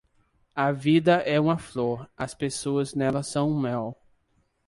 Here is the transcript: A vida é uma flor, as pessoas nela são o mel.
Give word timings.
A 0.55 0.71
vida 0.73 1.17
é 1.21 1.39
uma 1.39 1.59
flor, 1.59 2.09
as 2.17 2.33
pessoas 2.33 2.95
nela 2.95 3.21
são 3.21 3.51
o 3.51 3.59
mel. 3.61 3.95